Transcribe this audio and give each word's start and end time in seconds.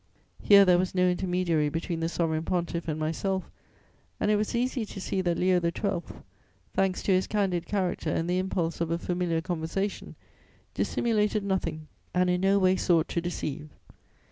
Here 0.41 0.65
there 0.65 0.79
was 0.79 0.95
no 0.95 1.07
intermediary 1.07 1.69
between 1.69 1.99
the 1.99 2.09
Sovereign 2.09 2.41
Pontiff 2.41 2.87
and 2.87 2.99
myself 2.99 3.51
and 4.19 4.31
it 4.31 4.35
was 4.35 4.55
easy 4.55 4.83
to 4.83 4.99
see 4.99 5.21
that 5.21 5.37
Leo 5.37 5.59
XII., 5.61 6.15
thanks 6.73 7.03
to 7.03 7.11
his 7.11 7.27
candid 7.27 7.67
character 7.67 8.09
and 8.09 8.27
the 8.27 8.39
impulse 8.39 8.81
of 8.81 8.89
a 8.89 8.97
familiar 8.97 9.41
conversation, 9.41 10.15
dissimulated 10.73 11.43
nothing 11.43 11.87
and 12.15 12.31
in 12.31 12.41
no 12.41 12.57
way 12.57 12.77
sought 12.77 13.07
to 13.09 13.21
deceive. 13.21 13.69